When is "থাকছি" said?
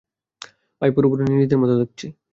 1.81-2.05